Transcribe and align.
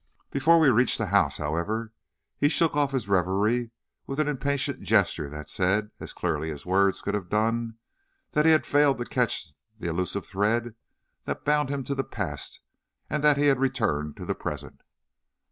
Before 0.31 0.57
we 0.57 0.69
reached 0.69 0.97
the 0.97 1.05
house, 1.13 1.37
however, 1.37 1.93
he 2.39 2.49
shook 2.49 2.75
off 2.75 2.91
his 2.91 3.07
reverie 3.07 3.69
with 4.07 4.19
an 4.19 4.27
impatient 4.27 4.81
gesture 4.81 5.29
that 5.29 5.47
said, 5.47 5.91
as 5.99 6.11
clearly 6.11 6.49
as 6.49 6.65
words 6.65 7.03
could 7.03 7.13
have 7.13 7.29
done, 7.29 7.77
that 8.31 8.43
he 8.45 8.51
had 8.51 8.65
failed 8.65 8.97
to 8.97 9.05
catch 9.05 9.53
the 9.77 9.87
elusive 9.87 10.25
thread 10.25 10.73
that 11.25 11.45
bound 11.45 11.69
him 11.69 11.83
to 11.83 11.93
the 11.93 12.03
past 12.03 12.61
and 13.11 13.23
that 13.23 13.37
he 13.37 13.45
had 13.45 13.59
returned 13.59 14.17
to 14.17 14.25
the 14.25 14.33
present. 14.33 14.81